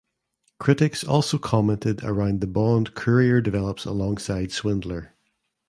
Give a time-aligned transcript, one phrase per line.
[0.59, 5.13] Critics also commented around the bond Courier develops alongside Swindler.